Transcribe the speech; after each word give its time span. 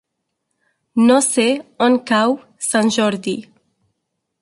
No 1.09 1.17
sé 1.27 1.45
on 1.89 1.99
cau 2.13 2.35
Sant 2.71 2.93
Jordi. 2.99 3.39